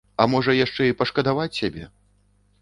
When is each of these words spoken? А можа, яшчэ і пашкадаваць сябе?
А 0.23 0.25
можа, 0.33 0.55
яшчэ 0.59 0.87
і 0.91 0.95
пашкадаваць 1.01 1.55
сябе? 1.61 1.85